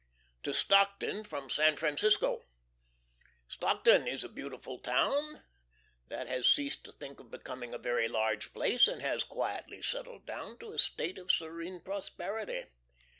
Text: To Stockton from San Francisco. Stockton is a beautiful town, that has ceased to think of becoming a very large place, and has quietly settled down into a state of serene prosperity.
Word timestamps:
To 0.41 0.51
Stockton 0.51 1.23
from 1.25 1.51
San 1.51 1.75
Francisco. 1.75 2.43
Stockton 3.47 4.07
is 4.07 4.23
a 4.23 4.29
beautiful 4.29 4.79
town, 4.79 5.43
that 6.07 6.25
has 6.27 6.49
ceased 6.49 6.83
to 6.85 6.91
think 6.91 7.19
of 7.19 7.29
becoming 7.29 7.75
a 7.75 7.77
very 7.77 8.07
large 8.07 8.51
place, 8.51 8.87
and 8.87 9.03
has 9.03 9.23
quietly 9.23 9.83
settled 9.83 10.25
down 10.25 10.53
into 10.53 10.71
a 10.71 10.79
state 10.79 11.19
of 11.19 11.31
serene 11.31 11.81
prosperity. 11.81 12.65